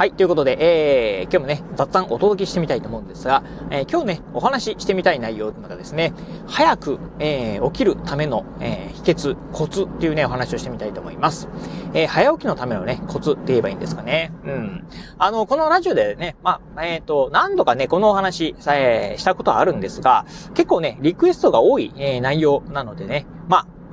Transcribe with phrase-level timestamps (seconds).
[0.00, 0.56] はい、ということで、
[1.20, 6.14] えー、今日もね、雑談お届けしてみたいと思うんですが、えー、今日ね、お話ししてみたい内容というのがですね、
[6.46, 11.50] 早く、えー、起きるための、えー、秘訣、コツっていうね、お話をしてみたいと思います。
[11.92, 14.32] えー、早起きのためのね、コツって言えばいいんですかね。
[14.46, 14.88] うん。
[15.18, 20.24] あの、このラジオでね、まあ、えっ、ー、と、何度かね、このお話さ、え、したことはあるんですが、
[20.54, 23.26] 結構ね、リクエストが多い、えー、内容なのでね、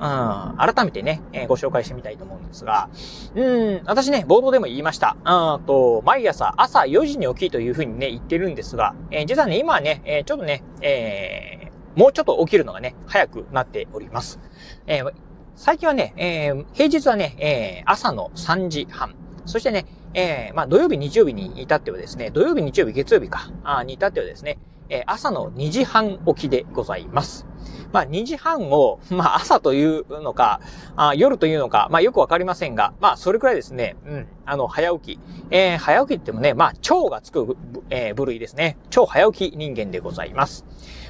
[0.00, 2.88] ん、改めてね、えー、ご紹介してみたいと思うんですが、
[3.34, 5.16] うん、私ね、冒頭でも言いました。
[5.24, 14.38] うんと、毎朝朝4時に起きというふうにね、言ってるんですが、えー、実はね、今はね、えー、ちょっとね、えー、もうちょっと起きるのがね、早くなっております。
[14.86, 15.12] えー、
[15.56, 19.16] 最近はね、えー、平日はね、えー、朝の3時半。
[19.46, 24.58] そしてね、えー、まあ土曜日、日曜日に至ってはですね、土曜日、日曜日、月曜日か、あに至ってはですね、
[24.90, 27.46] え、朝の2時半起きでございます。
[27.92, 30.60] まあ、2時半を、 まあ、朝というのか、
[30.96, 35.20] あ夜というのか、まあ、よくわかりませんが、まあ、それくらいですね、うん、あの、早起き。
[35.50, 37.56] えー、早起きってもね、まあ、超がつく、
[37.90, 38.76] えー、部類ですね。
[38.90, 40.64] 超早起き人間でございます。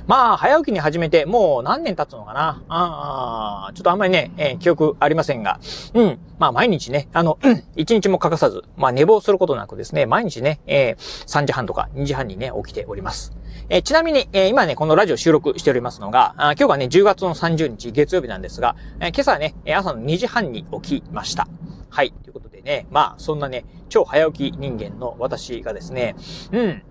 [0.06, 2.62] まあ、早起きに始めて、もう何年経つのかな？
[2.68, 5.60] ああ、ちょっとあんまりね、えー、記憶ありませんが、
[5.92, 7.38] うん、まあ、毎日ね、あの、
[7.76, 13.36] 一日も欠かさず、まあ、寝坊することなくですね、毎日ね、えー、3時半とか2時半にね、起きております。
[13.68, 21.48] えー、ちなみに、えー、今ね、このラジオ収録しておりますのが、あ今日がね、10月の30日月曜日なんですが、えー、今朝はね、朝の2時半に起きました。
[21.90, 22.12] はい。
[22.12, 26.16] ということでね、まあ、そんなね、超早起き人間の私がですね、
[26.52, 26.82] うん、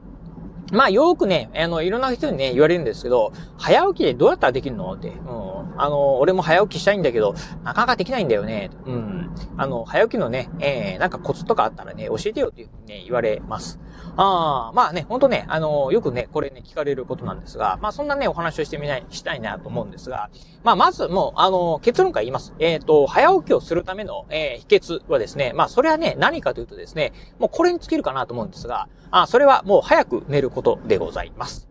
[0.72, 5.10] まあ、よくね、あの、いろんな人にね、言われるんですけど、早起きでどうやったらできるのって。
[5.10, 5.82] うん。
[5.82, 8.72] あの、俺も早起きしたいんだけど、なかなかできないんだよね。
[8.86, 9.30] うん。
[9.58, 13.80] あの、早起きのね、えー、なんかコツとかあったらね、教えてよっていうふうにね、言われます。
[14.18, 20.30] ああ、まあね、ほんとね、あの、よくね、これね、聞かれることなんですが、まあそんなね、お話をしてみない、したいなと思うんですが、
[20.64, 22.54] まあまずもう、あの、結論から言います。
[22.60, 31.68] えっ、ー、と、早起きをするための、えー、秘訣はですね、まあそれはね、何かというとですね、もうこれに尽きるかなと思うんですが、あそれはもう早く寝ることことでございます。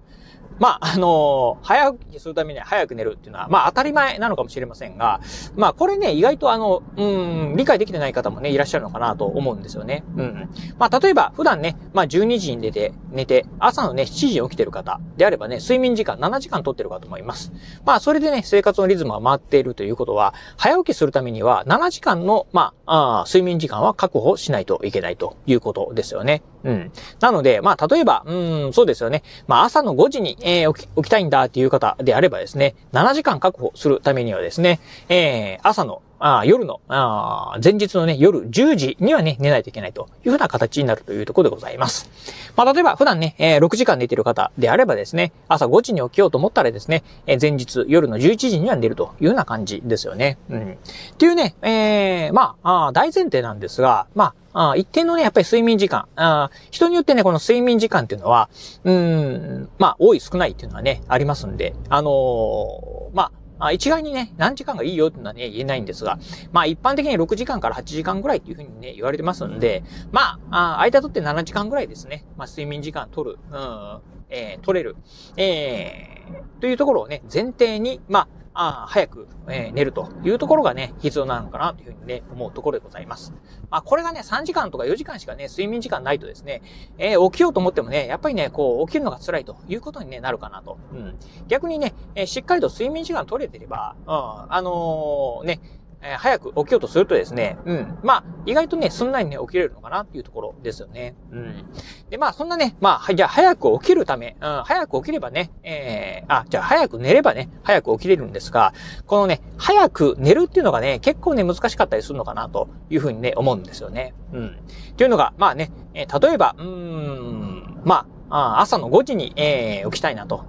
[0.58, 5.20] まあ、あのー、早起きするために早く寝るっていうのは、まあ当たり前なのかもしれませんが、
[5.54, 7.04] まあこれね、意外とあの、う
[7.52, 10.04] ん、理解できてない方もね、いらっしゃるのかなと思うんですよね。
[10.16, 10.48] うん。
[10.78, 17.52] まあ例えば、普段ね、まあ12時に出て、寝て、朝のね、7時に起きてる方であればね、睡眠時間7時間取ってるかと思います。
[17.84, 26.42] まあそれでね、生活のリズムが回っているということは、早起きするためには7時間の、まあ、あ睡眠時間は確保しないといけないということですよね。
[26.66, 26.92] うん。
[27.20, 28.34] なので、まあ例えば、う
[28.68, 29.22] ん、そうですよね。
[29.46, 42.10] まあ朝の5時に、えー、起き、起きたいんだっていう方であればですね、7時間確保するためにはですね、えー、朝のあ夜のあ、前日のね、夜10時にはね、寝ないといけないというふうな形になるというところでございます。
[42.56, 50.38] まあ、例えば普段ね、えー、6時間寝てる方であればですね、朝5時に起きようと思ったらですね、えー、前日夜の11時には寝るというような感じですよね。
[50.48, 50.72] うん。
[50.72, 50.76] っ
[51.18, 56.06] ていうね、えー、まあ、あ大前提なんですが、まあ、あ一定のね、やっぱり睡眠時間。
[56.16, 58.48] あ人によってね、この睡眠時間っていうのは、
[58.84, 66.18] うん、まあ、多い少ないっていうのはね、ありますんで、あのー、まあ、あ一概にね、何時間がいいよってのはね、言えないんですが、
[66.52, 74.96] まあ一般的に6時間から8時間ぐらいっていうふうにね、言われてますんで、まあ、あ間取って7時間ぐらいですね、まあ睡眠時間取る、うん、えー、取れる、
[75.36, 78.28] えー、というところをね、前提に、まあ、
[78.58, 83.34] あ早く、えー、寝るというところがね、必要なのかなというふうにね、思うところでございます。
[83.70, 86.62] まあ、これがね、3時間とか4時間しかね、睡眠時間ないとですね、
[86.96, 90.78] えー、起きようと思ってもね、やっぱりね、こう、起きるのが辛いということに、ね、なるかなと。
[90.92, 91.18] うん。
[91.48, 95.60] 逆にね、えー、しっかりと睡眠時間取れてれば、うん、あのー、ね、
[96.02, 97.98] えー、早く起きようとするとですね、うん。
[98.02, 101.14] まあ、意外とね、すんなりね、起きれるのかなっていうところですよね。
[101.32, 101.64] うん。
[102.10, 108.72] で、まあ、そんなね、まあ、じゃあ早く起きるため、うん、早く起きればね、えー、あ、じゃあ早く寝ればね、早く起きれるんですが、
[109.06, 114.14] このね、早く寝るっていうのがね、結構ね、難しかったりするのかなというふうにね、思うんですよね。
[114.32, 114.46] うん。
[114.92, 120.44] っていうのが、まあね、えー、例えば、うーん、まあ、あ朝の5時に、えー、起きたいなと。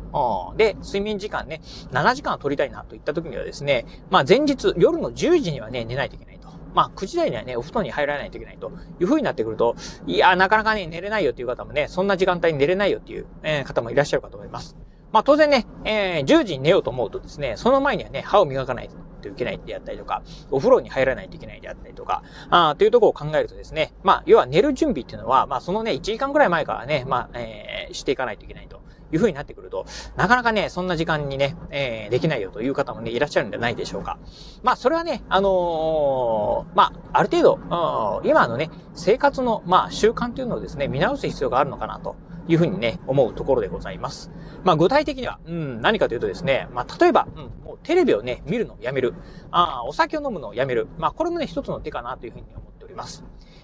[0.58, 6.50] で、睡眠時間ね、7時間取りたいなといった時にはですね、まあ前日、夜の10時にはね、寝ないといけないと。
[6.74, 9.76] まあ9時台にはね、お布団に入らないといけないという風になってくると、
[10.06, 14.76] いや、なかなかね、寝れないよっていう方もね、そんな時間帯に寝れないよっていう、えー、方もいらっしゃるかと思います。
[15.12, 18.90] まあ当然ね、えー、10時に寝ようと思うとですね、その前にはね、歯を磨かない
[19.28, 28.82] といけないであったりとか、お風呂に入らないといけないであったりとか、あというところを考えるとですね、まあ、要は寝る準備っていうのは、まあ、そのね、1時間ぐらい前からね、まあ、えー、していかないといけないと
[29.12, 29.86] いう風になってくると、
[30.16, 34.20] なかなかね、そんな時間にね、えー、できないよという方もね、いらっしゃるんじゃないでしょうか。
[34.64, 42.16] まあ、それはね、あのー、まあ、ある程度、うん、今のね、生活の、まあ、習慣というのをですね、見直す必要があるのかなと。
[42.48, 44.32] いうふうにね、思うところでございます。
[44.64, 49.14] まあ具体的には、うん、何かというとですね、まあ例えば、うん、もうテレビをね、見るのをやめる。
[49.52, 50.88] ああ、お酒を飲むのをやめる。
[50.98, 53.24] まあこれもね、一つの手かなというふうに思っております。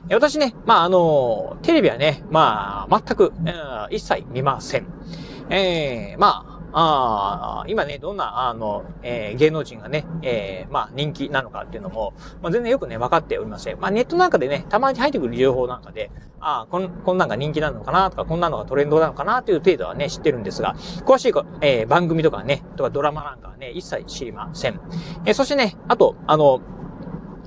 [0.09, 3.45] 私ね、まああの、テレビはね、まあ全く、うん、
[3.89, 4.87] 一切見ません。
[5.49, 13.79] ええー、まあ、あ、今ね、どんな、あの、えー、芸能人がね、えー、まあ、人気なのかっていうのも、まあ、全然よくね、分かっておりません。
[13.79, 16.09] まあ、ネットなんかでね、たまに入ってくる情報なんかで、
[16.39, 20.73] ああ、こん、こんなんが人気なのかなとか、こんなのがトレンドなのかなっていう程度はね、知ってるんですが、
[21.05, 24.79] 詳しい、えー、番組とかね、とかドラマなんかはね、一切知りません。
[25.25, 26.61] えー、そしてね、あと、あの、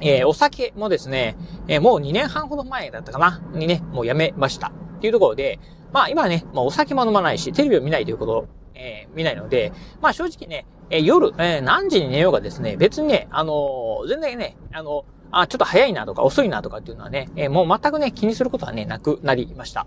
[0.01, 1.37] えー、お酒もですね、
[1.69, 4.69] えー、もう2年半ほど前だったかなにね、もうやめました。
[4.69, 5.59] っていうところで、
[5.93, 19.87] まあ今ね、もうお酒も飲まないし、テレビを見ないということえー、見ないので、まあ正直ね、えー、夜、えー、何時に寝ようがですね、別にね、あの全然ね、あのあ、ちょっと早いなとか遅いなとかっていうのはね、え、もう全くね、気にすることはね、なくなりました。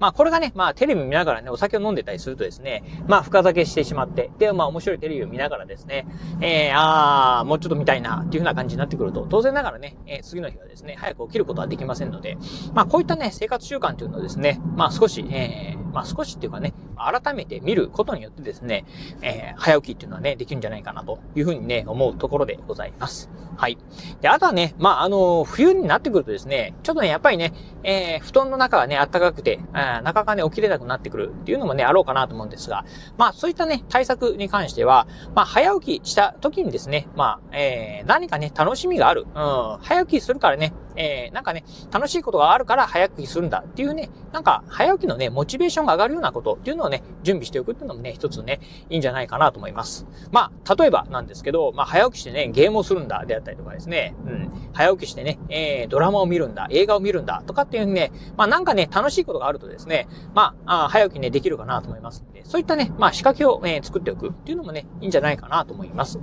[0.00, 6.06] まあこれがね、まあテレビ見ながらね、お酒を飲んでたりするとですね、まあ深酒してしまって、で、まあ面白いテレビを見ながらですね、
[6.40, 12.38] えー、あー、もうちょっと見たいなっていう風な感じになってくると、当然ながらね、えー、次の日はですね、早く起きることはできませんので、
[12.72, 18.84] まあこういったね、生活習慣というのをですね、まあ少し、えー、まあ少しっていうかね、改めて見ることによってですね、
[19.20, 23.30] えー、早起きっていうのはね、できるんじゃないかなというふうにね、思うところでございます。
[23.56, 23.76] はい。
[24.22, 27.52] で、あとはね、まあ、あの、冬になってくるとですね、ちょっとね、やっぱりね、
[27.82, 29.60] えー、布団の中がね、暖かくて、
[30.02, 32.84] なかなかね、起きれなくなってくるっていうのもね、あろうかなと思うんですが、
[33.18, 39.26] まあ、そういったね、対策に関しては、まあ、早起きした時にですね、まあ、えー、何かね、楽しみがある。
[39.34, 48.60] うん、早起きするからね、えー、なんかね、楽しいことがあるから早起きするんだっていうね、なんか早起きのね、モチベーションが上がるようなことっていうのをね、準備しておくっていうのもね、一つね、
[48.90, 50.06] いいんじゃないかなと思います。
[50.30, 66.18] まあ、例えばなんですけど、まあ、早起きしてね、ゲームをするんだであったりとかですね、うん、早起きしてね、えー、ドラマを見るんだ、映画を見るんだとかっていうね、まあ、なんかね、楽しいことがあるとですね、まあ、あ早起きね、できるかなと思いますので、そういったね、まあ、仕掛けを、えー、作っておくっていうのもね、いいんじゃないかなと思います。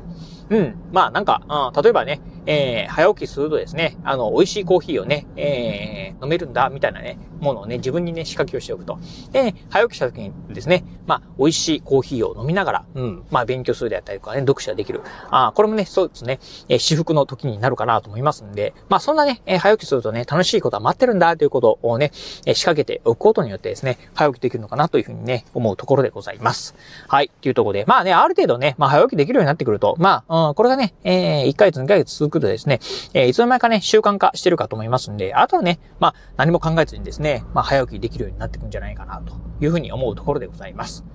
[0.50, 0.76] うん。
[0.92, 1.42] まあ、なんか、
[1.74, 9.00] うん、例えばね、えー、早起きするとですね、あの、美味しいコーヒーをね、えー、飲めるんだ、みたいなね、ものをね、自分にね、仕掛けをしておくと。
[9.32, 15.02] で、ね、早起きした時にですね、まあ、美味しいコーヒーを飲みながら、うん、まあ、勉強するであったりとかね、読書ができる。
[15.32, 22.12] ああこれもね、そうですね、えー、私服の時になるかなと思いますんで、まあ、そんなね、えー、早起きするとね、楽しいことは待ってるんだ、ということをね、
[22.46, 26.76] えー、仕掛けておくことによってですね、早起きできるのかなというふうにね、思うところでございます。
[27.08, 32.80] はい、というところで、まあね、ある程度ね、まあ、早起きできるようになってくると、まあ、うん、これがね、えー、1ヶ月、2ヶ月続くとですね、
[33.14, 41.06] えー、いつの間にかね、習慣化してるかと思いますんで、あとはね、まあ、何も考えずにですね、まあ、早起きできるようになっていくんじゃないかな、というふうに思うところでございます。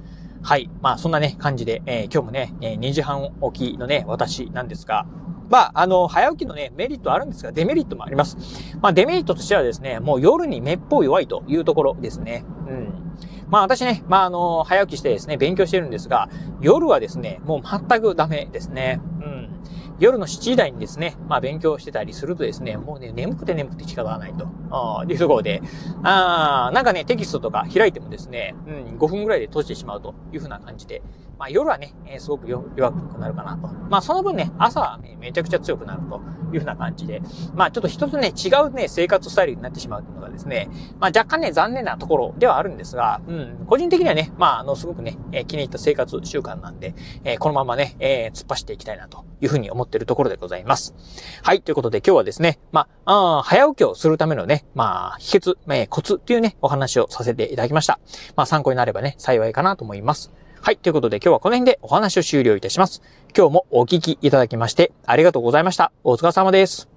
[0.42, 0.68] はい。
[0.80, 5.06] まあ、そんなね、感じで、えー、今日もね、えー、2時半起きのね、私なんですが、
[5.48, 8.36] まあ、あの、早起きのね、メリットあるんですが、デメリットもあります。
[8.80, 12.44] まあ、デメリットとしてはですね、もう夜にめっぽう弱いというところですね。
[12.68, 13.02] うん。
[13.52, 16.30] まあ私ね、まああの、早起きしてですね、勉強してるんですが、
[16.62, 18.98] 夜はですね、もう全くダメですね。
[19.20, 19.50] うん。
[20.02, 25.62] 夜の7時台にですね、まあ勉強してたりするとですね、もうね、眠くて眠くて仕方がないと、あいうところで、
[26.02, 31.02] あなんかね、テキストとか開いてもですね、うん、5分ぐらいで閉じてしまうというふうな感じで、
[31.38, 33.68] まあ夜はね、えー、すごく弱くなるかなと。
[33.90, 36.20] まあその分ね、朝は、ね、めちゃくちゃ強くなると
[36.52, 37.20] いうふうな感じで、
[37.54, 50.94] まあちょっと一つね、違うね、生活スタイルになってしまうというのがですね、まあ若干ね、残念なところではあるんですが、うん、個人的にはね、まああの、すごくね、えー、気に入った生活習慣なんで、えー、このままね、えー、突っ走っていきたいなというふうに思っているところでございます。
[51.42, 57.98] はい、ということで今日はですね、まあ、あ早起きをするためのねまあ、秘訣、えー、コツっていうね、お話をさせていただきました。
[58.36, 60.32] まあ参考になればね、幸いかなと思います。
[60.60, 60.76] はい。
[60.76, 63.02] ということで今日はこの辺でお話を終了いたします。
[63.36, 65.90] 今日もお聞きいただきましてありがとうございました。
[66.04, 66.91] お疲れ様です。